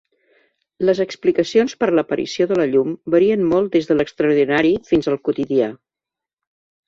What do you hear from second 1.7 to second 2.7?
per l'aparició de la